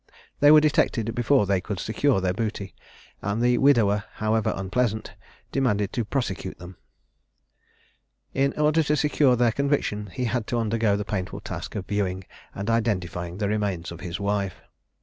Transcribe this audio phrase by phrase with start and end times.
[0.39, 2.73] They were detected before they could secure their booty;
[3.21, 5.13] and the widower, however unpleasant,
[5.51, 6.77] determined to prosecute them.
[8.33, 12.23] In order to secure their conviction, he had to undergo the painful task of viewing
[12.55, 14.55] and identifying the remains of his wife.